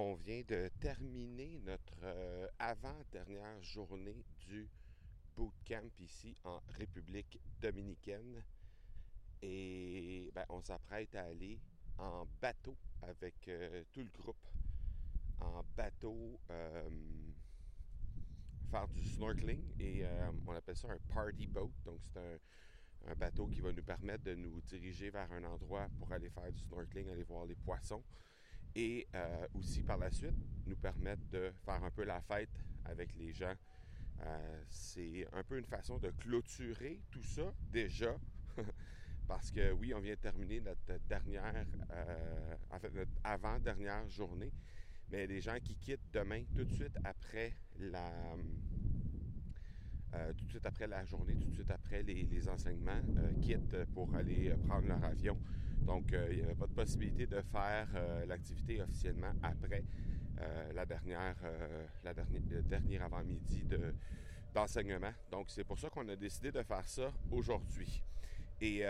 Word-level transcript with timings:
On 0.00 0.14
vient 0.14 0.42
de 0.46 0.70
terminer 0.78 1.58
notre 1.66 2.04
euh, 2.04 2.46
avant-dernière 2.60 3.60
journée 3.64 4.24
du 4.46 4.68
bootcamp 5.34 5.90
ici 5.98 6.36
en 6.44 6.62
République 6.78 7.40
dominicaine. 7.60 8.44
Et 9.42 10.30
ben, 10.32 10.44
on 10.50 10.62
s'apprête 10.62 11.12
à 11.16 11.24
aller 11.24 11.58
en 11.98 12.28
bateau 12.40 12.76
avec 13.02 13.48
euh, 13.48 13.82
tout 13.92 14.04
le 14.04 14.22
groupe. 14.22 14.46
En 15.40 15.64
bateau, 15.76 16.38
euh, 16.48 16.88
faire 18.70 18.86
du 18.86 19.04
snorkeling. 19.04 19.64
Et 19.80 20.04
on 20.46 20.54
appelle 20.54 20.76
ça 20.76 20.92
un 20.92 21.12
party 21.12 21.48
boat. 21.48 21.72
Donc 21.84 21.98
c'est 22.04 22.20
un, 22.20 23.10
un 23.10 23.14
bateau 23.16 23.48
qui 23.48 23.60
va 23.60 23.72
nous 23.72 23.82
permettre 23.82 24.22
de 24.22 24.36
nous 24.36 24.60
diriger 24.60 25.10
vers 25.10 25.32
un 25.32 25.42
endroit 25.42 25.88
pour 25.98 26.12
aller 26.12 26.30
faire 26.30 26.52
du 26.52 26.60
snorkeling, 26.60 27.10
aller 27.10 27.24
voir 27.24 27.46
les 27.46 27.56
poissons 27.56 28.04
et 28.78 29.08
euh, 29.12 29.46
aussi 29.54 29.82
par 29.82 29.98
la 29.98 30.08
suite 30.08 30.36
nous 30.66 30.76
permettre 30.76 31.26
de 31.32 31.50
faire 31.64 31.82
un 31.82 31.90
peu 31.90 32.04
la 32.04 32.20
fête 32.20 32.64
avec 32.84 33.12
les 33.16 33.32
gens. 33.32 33.54
Euh, 34.20 34.62
c'est 34.68 35.26
un 35.32 35.42
peu 35.42 35.58
une 35.58 35.64
façon 35.64 35.98
de 35.98 36.10
clôturer 36.10 37.00
tout 37.10 37.22
ça 37.22 37.52
déjà. 37.72 38.16
Parce 39.26 39.50
que 39.50 39.72
oui, 39.72 39.92
on 39.94 40.00
vient 40.00 40.14
de 40.14 40.20
terminer 40.20 40.60
notre 40.60 40.96
dernière, 41.08 41.66
euh, 41.90 42.54
en 42.70 42.78
fait, 42.78 42.90
notre 42.94 43.10
avant-dernière 43.24 44.08
journée. 44.08 44.52
Mais 45.10 45.26
les 45.26 45.40
gens 45.40 45.58
qui 45.62 45.74
quittent 45.74 46.12
demain, 46.12 46.44
tout 46.54 46.64
de 46.64 46.72
suite 46.72 46.96
après 47.04 47.54
la, 47.78 48.36
tout 50.36 50.44
de 50.44 50.50
suite 50.50 50.66
après 50.66 50.86
la 50.86 51.04
journée, 51.04 51.36
tout 51.36 51.48
de 51.48 51.54
suite 51.54 51.70
après 51.70 52.02
les, 52.02 52.48
enseignements, 52.48 53.00
quittent 53.40 53.84
pour 53.94 54.14
aller 54.14 54.54
prendre 54.66 54.88
leur 54.88 55.04
avion 55.04 55.36
donc, 55.88 56.12
euh, 56.12 56.28
il 56.30 56.36
n'y 56.36 56.42
avait 56.42 56.54
pas 56.54 56.66
de 56.66 56.74
possibilité 56.74 57.26
de 57.26 57.40
faire 57.40 57.88
euh, 57.94 58.26
l'activité 58.26 58.82
officiellement 58.82 59.32
après 59.42 59.82
euh, 60.40 60.72
la 60.72 60.84
dernière, 60.84 61.36
la 62.04 62.14
dernière, 62.14 62.42
le 62.50 62.62
dernier 62.62 63.00
avant-midi 63.00 63.64
d'enseignement. 64.54 65.12
Donc, 65.30 65.46
c'est 65.48 65.64
pour 65.64 65.78
ça 65.78 65.88
qu'on 65.90 66.06
a 66.08 66.16
décidé 66.16 66.52
de 66.52 66.62
faire 66.62 66.86
ça 66.86 67.10
aujourd'hui. 67.30 68.02
Et 68.60 68.82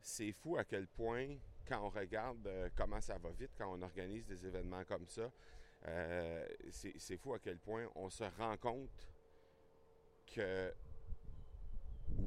c'est 0.00 0.32
fou 0.32 0.56
à 0.56 0.64
quel 0.64 0.86
point, 0.86 1.26
quand 1.68 1.84
on 1.84 1.90
regarde 1.90 2.48
comment 2.74 3.00
ça 3.00 3.18
va 3.18 3.30
vite, 3.30 3.50
quand 3.58 3.76
on 3.76 3.82
organise 3.82 4.26
des 4.26 4.46
événements 4.46 4.84
comme 4.84 5.06
ça, 5.06 5.30
c'est 6.70 7.16
fou 7.16 7.34
à 7.34 7.38
quel 7.38 7.58
point 7.58 7.88
on 7.94 8.10
se 8.10 8.24
rend 8.38 8.56
compte 8.56 9.08
que 10.26 10.72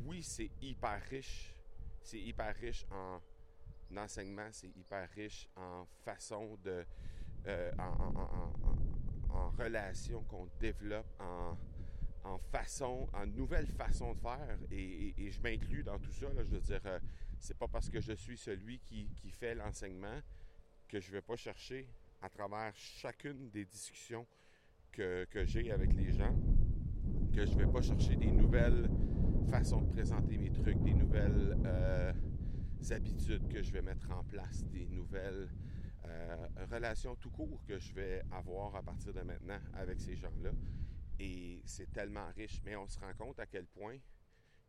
oui, 0.06 0.24
c'est 0.24 0.50
hyper 0.62 1.02
riche 1.10 1.54
c'est 2.04 2.20
hyper 2.20 2.56
riche 2.56 2.86
en 2.92 3.22
enseignement, 3.98 4.48
c'est 4.52 4.76
hyper 4.76 5.10
riche 5.12 5.48
en 5.56 5.86
façon 6.04 6.58
de. 6.64 6.86
Euh, 7.48 7.72
en, 7.78 9.50
relation 9.58 10.24
qu'on 10.24 10.48
développe, 10.60 11.08
en, 11.20 12.38
façon, 12.52 13.10
en 13.14 13.26
nouvelle 13.26 13.68
façon 13.68 14.14
de 14.14 14.20
faire. 14.20 14.58
Et, 14.72 15.30
je 15.30 15.42
m'inclus 15.42 15.84
dans 15.84 16.00
tout 16.00 16.12
ça. 16.12 16.28
je 16.38 16.44
veux 16.44 16.60
dire, 16.62 16.82
euh, 16.86 17.00
c'est 17.40 17.58
pas 17.58 17.68
parce 17.68 17.90
que 17.90 18.00
je 18.00 18.14
suis 18.14 18.38
celui 18.38 18.80
qui, 18.80 19.10
fait 19.32 19.56
l'enseignement 19.56 20.20
que 20.88 21.00
je 21.00 21.12
vais 21.12 21.22
pas 21.22 21.36
chercher 21.36 21.90
à 22.24 22.30
travers 22.30 22.74
chacune 22.76 23.50
des 23.50 23.66
discussions 23.66 24.26
que, 24.94 25.28
j'ai 25.44 25.72
avec 25.72 25.94
les 25.94 26.12
gens, 26.14 26.34
que 27.36 27.46
je 27.46 27.58
vais 27.58 27.68
pas 27.68 27.82
chercher 27.82 28.16
des 28.16 28.32
nouvelles 28.32 28.90
façon 29.50 29.82
de 29.82 29.92
présenter 29.92 30.38
mes 30.38 30.52
trucs, 30.52 30.82
des 30.82 30.94
nouvelles 30.94 31.58
euh, 31.66 32.14
habitudes 32.92 33.48
que 33.50 33.62
je 33.62 33.72
vais 33.72 33.82
mettre 33.82 34.10
en 34.10 34.24
place, 34.24 34.64
des 34.68 34.88
nouvelles 34.88 35.50
euh, 36.06 36.48
relations 36.72 37.16
tout 37.18 37.30
court 37.30 37.62
que 37.66 37.78
je 37.78 37.94
vais 37.94 38.24
avoir 38.32 38.76
à 38.76 38.82
partir 38.82 39.14
de 39.14 39.22
maintenant 39.22 39.60
avec 39.74 40.00
ces 40.00 40.16
gens-là. 40.16 40.52
Et 41.20 41.62
c'est 41.66 41.92
tellement 41.92 42.32
riche, 42.36 42.62
mais 42.64 42.76
on 42.78 42.88
se 42.88 43.00
rend 43.00 43.14
compte 43.16 43.38
à 43.40 43.46
quel 43.46 43.68
point 43.68 43.98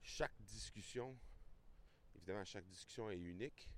chaque 0.03 0.35
discussion, 0.43 1.17
évidemment 2.17 2.45
chaque 2.45 2.67
discussion 2.67 3.11
est 3.11 3.21
unique, 3.21 3.71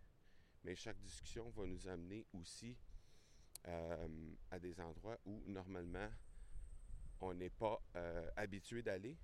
mais 0.65 0.75
chaque 0.75 0.99
discussion 0.99 1.51
va 1.51 1.67
nous 1.67 1.87
amener 1.89 2.27
aussi 2.33 2.77
euh, 3.69 4.09
à 4.51 4.59
des 4.59 4.81
endroits 4.81 5.19
où 5.25 5.43
normalement 5.47 6.09
on 7.21 7.33
n'est 7.35 7.51
pas 7.51 7.81
habitué 8.37 8.83
d'aller, 8.83 9.17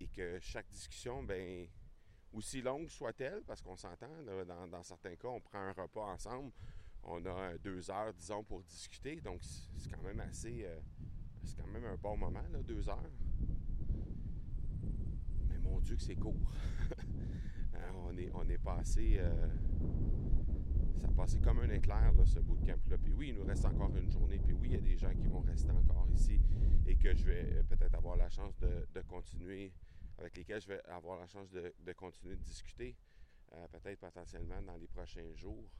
et 0.00 0.08
que 0.08 0.38
chaque 0.40 0.68
discussion, 0.68 1.22
ben 1.22 1.68
aussi 2.32 2.60
longue 2.60 2.88
soit-elle, 2.88 3.42
parce 3.46 3.62
qu'on 3.62 3.76
s'entend, 3.76 4.10
dans, 4.70 4.82
certains 4.82 5.16
cas, 5.16 5.28
on 5.28 5.40
prend 5.40 5.58
un 5.58 5.72
repas 5.72 6.12
ensemble, 6.12 6.52
on 7.02 7.24
a 7.24 7.56
deux 7.58 7.90
heures, 7.90 8.12
disons, 8.14 8.42
pour 8.44 8.62
discuter, 8.62 9.20
donc 9.20 9.40
c'est 9.42 9.90
quand 9.90 10.02
même 10.02 10.20
assez, 10.20 10.64
euh, 10.64 10.78
c'est 11.44 11.56
quand 11.56 11.68
même 11.68 11.84
un 11.84 11.96
bon 11.96 12.16
moment, 12.16 12.42
deux 12.64 12.88
heures. 12.88 13.10
Mais 15.48 15.58
mon 15.58 15.80
Dieu 15.80 15.96
que 15.96 16.02
c'est 16.02 16.16
court. 16.16 16.34
On, 17.98 18.16
est, 18.16 18.30
on 18.32 18.48
est 18.48 18.58
passé, 18.58 19.16
euh, 19.18 19.48
ça 21.00 21.08
passé 21.08 21.40
comme 21.40 21.60
un 21.60 21.70
éclair, 21.70 22.12
là, 22.12 22.24
ce 22.24 22.38
bootcamp-là. 22.40 22.98
Puis 22.98 23.12
oui, 23.12 23.28
il 23.28 23.36
nous 23.36 23.44
reste 23.44 23.64
encore 23.64 23.94
une 23.96 24.10
journée, 24.10 24.38
puis 24.38 24.54
oui, 24.54 24.68
il 24.68 24.74
y 24.74 24.76
a 24.76 24.80
des 24.80 24.96
gens 24.96 25.14
qui 25.14 25.26
vont 25.26 25.40
rester 25.40 25.70
encore 25.70 26.08
ici 26.10 26.40
et 26.86 26.96
que 26.96 27.14
je 27.14 27.24
vais 27.24 27.62
peut-être 27.64 27.94
avoir 27.94 28.16
la 28.16 28.28
chance 28.28 28.56
de, 28.58 28.86
continuer 29.02 29.72
avec 30.18 30.36
lesquels 30.36 30.60
je 30.60 30.68
vais 30.68 30.82
avoir 30.86 31.18
la 31.18 31.26
chance 31.26 31.50
de, 31.50 31.92
continuer 31.92 32.36
de 32.36 32.42
discuter, 32.42 32.96
euh, 33.52 33.66
peut-être 33.68 34.00
potentiellement 34.00 34.62
dans 34.62 34.76
les 34.76 34.86
prochains 34.86 35.34
jours. 35.34 35.70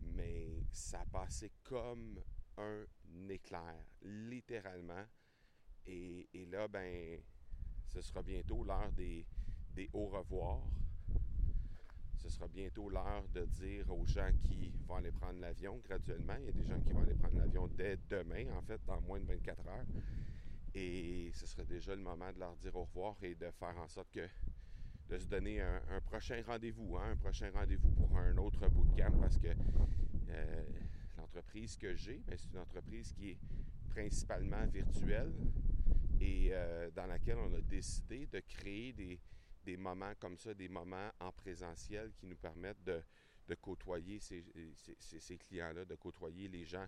Mais 0.00 0.64
ça 0.72 1.00
a 1.00 1.06
passé 1.06 1.52
comme 1.62 2.20
un 2.56 2.84
éclair, 3.28 3.84
littéralement. 4.02 5.04
Et, 5.86 6.28
là, 6.50 6.68
ben, 6.68 7.20
ce 7.88 8.00
sera 8.00 8.22
bientôt 8.22 8.64
l'heure 8.64 8.92
des, 8.92 9.26
des 9.74 9.88
au 9.92 10.06
revoir. 10.06 10.62
Ce 12.20 12.28
sera 12.28 12.48
bientôt 12.48 12.90
l'heure 12.90 13.24
de 13.34 13.46
dire 13.46 13.90
aux 13.90 14.04
gens 14.04 14.30
qui 14.42 14.70
vont 14.86 14.96
aller 14.96 15.10
prendre 15.10 15.40
l'avion 15.40 15.80
graduellement. 15.82 16.34
Il 16.38 16.44
y 16.44 16.48
a 16.48 16.52
des 16.52 16.64
gens 16.64 16.78
qui 16.80 16.92
vont 16.92 17.00
aller 17.00 17.14
prendre 17.14 17.38
l'avion 17.38 17.66
dès 17.68 17.98
demain, 18.10 18.44
en 18.56 18.60
fait, 18.60 18.78
dans 18.86 19.00
moins 19.00 19.18
de 19.18 19.24
24 19.24 19.66
heures. 19.66 19.86
Et 20.74 21.30
ce 21.32 21.46
serait 21.46 21.64
déjà 21.64 21.96
le 21.96 22.02
moment 22.02 22.30
de 22.30 22.38
leur 22.38 22.54
dire 22.56 22.76
au 22.76 22.84
revoir 22.84 23.16
et 23.22 23.34
de 23.34 23.50
faire 23.50 23.76
en 23.78 23.88
sorte 23.88 24.10
que 24.10 24.28
de 25.08 25.18
se 25.18 25.26
donner 25.26 25.60
un, 25.60 26.00
prochain 26.04 26.40
rendez-vous, 26.46 26.96
hein, 26.98 27.12
un 27.12 27.16
prochain 27.16 27.50
rendez-vous 27.52 27.90
pour 27.90 28.16
un 28.16 28.36
autre 28.36 28.68
bootcamp 28.68 29.18
parce 29.20 29.38
que 29.38 29.48
euh, 30.28 30.64
l'entreprise 31.16 31.76
que 31.76 31.96
j'ai, 31.96 32.22
ben, 32.26 32.36
c'est 32.38 32.52
une 32.52 32.60
entreprise 32.60 33.12
qui 33.12 33.30
est 33.30 33.38
principalement 33.88 34.64
virtuelle 34.66 35.32
et 36.20 36.50
euh, 36.52 36.90
dans 36.94 37.06
laquelle 37.06 37.38
on 37.38 37.52
a 37.54 37.60
décidé 37.62 38.26
de 38.26 38.38
créer 38.40 38.92
des, 38.92 39.18
moments 39.76 40.14
comme 40.18 40.36
ça, 40.36 40.54
des 40.54 40.68
moments 40.68 41.10
en 41.20 41.32
présentiel 41.32 42.12
qui 42.14 42.26
nous 42.26 42.36
permettent 42.36 42.82
de, 42.84 43.02
côtoyer 43.60 44.20
ces, 44.20 44.44
ces 44.98 45.38
clients-là, 45.38 45.84
de 45.84 45.94
côtoyer 45.96 46.48
les 46.48 46.64
gens 46.64 46.86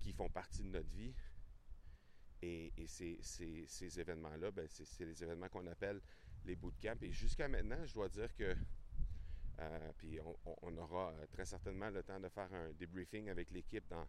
qui 0.00 0.12
font 0.12 0.28
partie 0.28 0.62
de 0.62 0.68
notre 0.68 0.90
vie, 0.90 1.12
et, 2.42 2.86
ces, 2.86 4.00
événements-là, 4.00 4.50
ben, 4.50 4.66
c'est 4.68 5.04
les 5.04 5.22
événements 5.22 5.48
qu'on 5.48 5.66
appelle 5.66 6.00
les 6.44 6.56
bootcamps. 6.56 6.98
Et 7.02 7.12
jusqu'à 7.12 7.48
maintenant, 7.48 7.84
je 7.84 7.94
dois 7.94 8.08
dire 8.08 8.34
que, 8.34 8.56
euh, 9.60 9.92
puis 9.98 10.18
on, 10.44 10.76
aura 10.76 11.14
très 11.32 11.44
certainement 11.44 11.90
le 11.90 12.02
temps 12.02 12.20
de 12.20 12.28
faire 12.28 12.52
un 12.52 12.72
debriefing 12.72 13.28
avec 13.30 13.50
l'équipe 13.50 13.86
dans, 13.88 14.06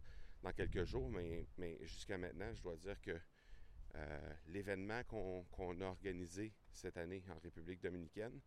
quelques 0.54 0.86
jours, 0.86 1.10
mais, 1.10 1.46
jusqu'à 1.82 2.18
maintenant, 2.18 2.54
je 2.54 2.62
dois 2.62 2.78
dire 2.78 3.02
que 3.02 3.20
euh, 3.96 4.34
l'événement 4.48 5.04
qu'on 5.04 5.82
a 5.82 5.86
organisé 5.86 6.54
cette 6.72 6.98
année 6.98 7.24
en 7.30 7.40
République 7.40 7.82
dominicaine, 7.82 8.40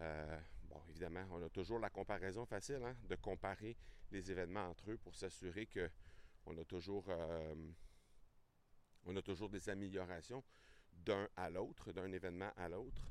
euh, 0.00 0.40
bon, 0.64 0.80
évidemment, 0.88 1.26
on 1.30 1.42
a 1.42 1.48
toujours 1.48 1.78
la 1.78 1.90
comparaison 1.90 2.44
facile, 2.46 2.82
hein, 2.84 2.96
de 3.08 3.16
comparer 3.16 3.76
les 4.10 4.30
événements 4.30 4.68
entre 4.68 4.90
eux 4.90 4.96
pour 4.96 5.14
s'assurer 5.14 5.66
qu'on 5.66 6.56
a 6.56 6.64
toujours 6.64 7.08
on 9.08 9.16
a 9.16 9.22
toujours 9.22 9.48
des 9.48 9.68
améliorations 9.68 10.44
d'un 10.92 11.28
à 11.36 11.50
l'autre, 11.50 11.92
d'un 11.92 12.12
événement 12.12 12.52
à 12.56 12.68
l'autre. 12.68 13.10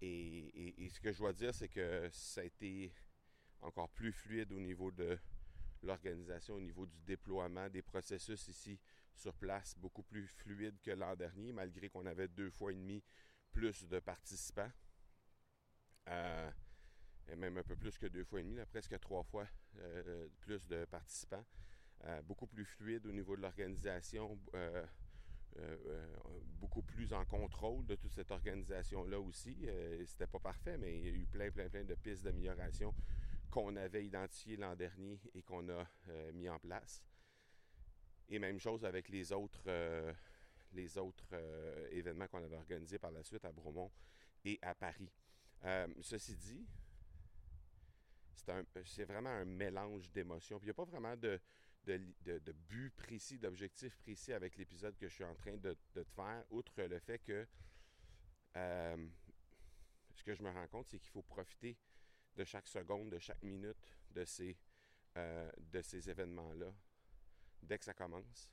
Et, 0.00 0.88
ce 0.90 1.00
que 1.00 1.12
je 1.12 1.18
dois 1.18 1.32
dire, 1.32 1.54
c'est 1.54 1.68
que 1.68 2.08
ça 2.10 2.40
a 2.40 2.44
été 2.44 2.92
encore 3.60 3.90
plus 3.90 4.12
fluide 4.12 4.52
au 4.52 4.60
niveau 4.60 4.90
de 4.90 5.18
l'organisation, 5.82 6.54
au 6.54 6.60
niveau 6.60 6.86
du 6.86 6.98
déploiement 7.00 7.68
des 7.68 7.82
processus 7.82 8.48
ici 8.48 8.78
sur 9.14 9.34
place, 9.34 9.76
beaucoup 9.78 10.02
plus 10.02 10.26
fluide 10.26 10.80
que 10.80 10.90
l'an 10.90 11.14
dernier, 11.16 11.52
malgré 11.52 11.88
qu'on 11.88 12.06
avait 12.06 12.28
deux 12.28 12.50
fois 12.50 12.72
et 12.72 12.76
demi 12.76 13.02
plus 13.52 13.86
de 13.86 13.98
participants. 13.98 14.70
Euh, 16.08 16.50
même 17.36 17.58
un 17.58 17.62
peu 17.62 17.76
plus 17.76 17.96
que 17.96 18.06
deux 18.06 18.24
fois 18.24 18.40
et 18.40 18.42
demi, 18.42 18.58
presque 18.70 18.98
trois 19.00 19.22
fois 19.22 19.46
euh, 19.78 20.28
plus 20.40 20.66
de 20.66 20.84
participants. 20.86 21.44
Euh, 22.04 22.22
beaucoup 22.22 22.46
plus 22.46 22.64
fluide 22.64 23.06
au 23.06 23.12
niveau 23.12 23.36
de 23.36 23.42
l'organisation, 23.42 24.38
beaucoup 26.58 26.82
plus 26.82 27.12
en 27.12 27.24
contrôle 27.26 27.84
de 27.86 27.94
toute 27.94 28.12
cette 28.12 28.30
organisation-là 28.30 29.20
aussi. 29.20 29.68
C'était 30.06 30.26
pas 30.26 30.38
parfait, 30.38 30.78
mais 30.78 30.98
il 30.98 31.04
y 31.04 31.08
a 31.08 31.12
eu 31.12 31.26
plein, 31.26 31.50
plein, 31.50 31.68
plein 31.68 31.84
de 31.84 31.94
pistes 31.94 32.24
d'amélioration 32.24 32.94
qu'on 33.50 33.76
avait 33.76 34.06
identifié 34.06 34.56
l'an 34.56 34.74
dernier 34.76 35.20
et 35.34 35.42
qu'on 35.42 35.68
a 35.68 35.86
mis 36.32 36.48
en 36.48 36.58
place. 36.58 37.04
Et 38.30 38.38
même 38.38 38.60
chose 38.60 38.84
avec 38.84 39.08
les 39.08 39.32
autres, 39.32 39.68
les 40.72 40.96
autres 40.96 41.34
événements 41.90 42.28
qu'on 42.28 42.42
avait 42.42 42.56
organisés 42.56 42.98
par 42.98 43.10
la 43.10 43.22
suite 43.22 43.44
à 43.44 43.52
Bromont 43.52 43.90
et 44.44 44.58
à 44.62 44.74
Paris. 44.74 45.10
ceci 46.00 46.36
dit, 46.36 46.66
c'est 48.84 49.04
vraiment 49.04 49.30
un 49.30 49.44
mélange 49.44 50.10
d'émotions. 50.10 50.58
il 50.62 50.64
n'y 50.64 50.70
a 50.70 50.74
pas 50.74 50.84
vraiment 50.84 51.16
de, 51.16 51.40
but 52.68 52.90
précis, 52.90 53.38
d'objectif 53.38 53.96
précis 53.98 54.32
avec 54.32 54.56
l'épisode 54.56 54.96
que 54.96 55.08
je 55.08 55.14
suis 55.14 55.24
en 55.24 55.34
train 55.34 55.56
de, 55.56 55.76
te 55.92 56.04
faire, 56.04 56.44
outre 56.50 56.82
le 56.82 56.98
fait 56.98 57.18
que 57.18 57.46
euh, 58.56 59.08
ce 60.14 60.22
que 60.24 60.34
je 60.34 60.42
me 60.42 60.50
rends 60.50 60.66
compte, 60.68 60.88
c'est 60.88 60.98
qu'il 60.98 61.10
faut 61.10 61.22
profiter 61.22 61.76
de 62.36 62.44
chaque 62.44 62.68
seconde, 62.68 63.10
de 63.10 63.18
chaque 63.18 63.42
minute 63.42 63.76
de 64.10 64.24
ces, 64.24 64.56
euh, 65.16 65.50
de 65.58 65.82
ces 65.82 66.08
événements-là, 66.10 66.72
dès 67.62 67.78
que 67.78 67.84
ça 67.84 67.94
commence, 67.94 68.50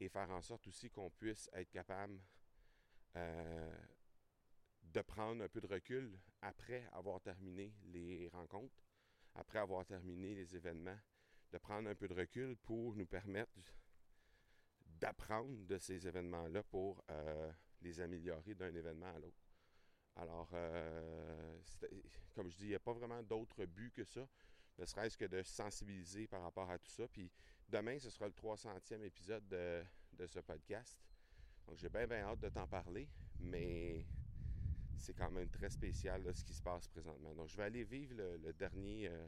et 0.00 0.08
faire 0.08 0.30
en 0.30 0.42
sorte 0.42 0.66
aussi 0.68 0.90
qu'on 0.90 1.10
puisse 1.10 1.50
être 1.52 1.70
capable 1.70 2.20
euh, 3.16 3.78
de 4.82 5.00
prendre 5.02 5.42
un 5.42 5.48
peu 5.48 5.60
de 5.60 5.66
recul 5.66 6.18
après 6.42 6.88
avoir 6.92 7.20
terminé 7.20 7.74
les 7.86 8.28
rencontres, 8.28 8.82
après 9.34 9.58
avoir 9.58 9.84
terminé 9.84 10.34
les 10.34 10.56
événements, 10.56 10.98
de 11.52 11.58
prendre 11.58 11.88
un 11.88 11.94
peu 11.94 12.08
de 12.08 12.14
recul 12.14 12.56
pour 12.56 12.94
nous 12.94 13.06
permettre 13.06 13.74
d'apprendre 15.00 15.66
de 15.66 15.78
ces 15.78 16.06
événements-là 16.06 16.62
pour 16.64 17.02
euh, 17.10 17.52
les 17.82 18.00
améliorer 18.00 18.54
d'un 18.54 18.74
événement 18.74 19.14
à 19.14 19.18
l'autre. 19.18 19.48
Alors, 20.16 20.50
euh, 20.52 21.58
comme 22.34 22.50
je 22.50 22.56
dis, 22.56 22.64
il 22.64 22.68
n'y 22.70 22.74
a 22.74 22.80
pas 22.80 22.92
vraiment 22.92 23.22
d'autre 23.22 23.64
but 23.66 23.92
que 23.92 24.04
ça, 24.04 24.28
ne 24.78 24.84
serait-ce 24.84 25.16
que 25.16 25.24
de 25.24 25.42
sensibiliser 25.42 26.26
par 26.26 26.42
rapport 26.42 26.70
à 26.70 26.78
tout 26.78 26.90
ça. 26.90 27.06
Puis 27.08 27.30
demain, 27.68 27.98
ce 27.98 28.10
sera 28.10 28.26
le 28.26 28.32
300e 28.32 29.02
épisode 29.02 29.46
de, 29.48 30.26
ce 30.26 30.40
podcast. 30.40 30.98
Donc, 31.66 31.76
j'ai 31.78 31.88
bien, 31.88 32.06
bien 32.06 32.24
hâte 32.24 32.40
de 32.40 32.48
t'en 32.48 32.66
parler, 32.66 33.08
mais 33.40 34.06
c'est 34.96 35.14
quand 35.14 35.30
même 35.30 35.48
très 35.48 35.70
spécial 35.70 36.22
ce 36.34 36.44
qui 36.44 36.54
se 36.54 36.62
passe 36.62 36.88
présentement. 36.88 37.34
Donc, 37.34 37.48
je 37.48 37.56
vais 37.56 37.64
aller 37.64 37.84
vivre 37.84 38.14
le, 38.16 38.52
dernier 38.52 39.08
euh, 39.08 39.26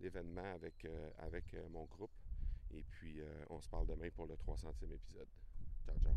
événement 0.00 0.54
avec, 0.54 0.84
euh, 0.84 1.10
avec 1.18 1.52
euh, 1.54 1.68
mon 1.68 1.84
groupe. 1.84 2.12
Et 2.74 2.82
puis, 2.84 3.20
on 3.50 3.60
se 3.60 3.68
parle 3.68 3.86
demain 3.86 4.08
pour 4.10 4.26
le 4.26 4.34
300e 4.34 4.90
épisode. 4.90 5.28
Ciao, 5.84 5.98
ciao. 5.98 6.14